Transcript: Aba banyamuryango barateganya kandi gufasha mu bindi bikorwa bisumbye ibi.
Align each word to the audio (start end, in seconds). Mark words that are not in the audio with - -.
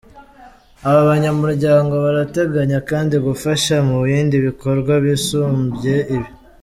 Aba 0.89 1.01
banyamuryango 1.11 1.93
barateganya 2.05 2.79
kandi 2.89 3.15
gufasha 3.25 3.75
mu 3.87 3.97
bindi 4.07 4.35
bikorwa 4.47 4.93
bisumbye 5.05 5.95
ibi. 6.15 6.29